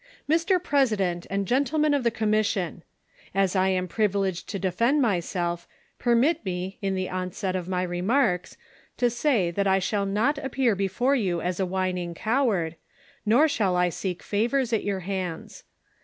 [0.27, 0.35] B.
[0.63, 2.81] President and Gentlemen of the Commission:—
[3.45, 5.67] As I am privileged to defend myself,
[5.99, 8.57] permit me, in the onset of my remarks,
[8.97, 12.77] to say that I shall not appear before you as a whining coward,
[13.27, 15.65] nor shall I seek favors at your hands.